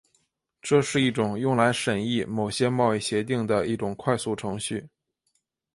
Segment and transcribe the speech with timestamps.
[0.63, 4.89] 这是一种用来审议某些贸易协定的一种快速程序。